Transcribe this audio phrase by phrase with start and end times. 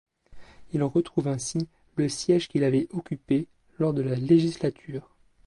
[0.73, 5.15] Il retrouve ainsi le siège qu'il avait occupé lors de la législature.